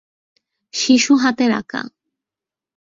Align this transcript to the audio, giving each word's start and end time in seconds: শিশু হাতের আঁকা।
শিশু 0.73 1.13
হাতের 1.15 1.51
আঁকা। 1.51 1.81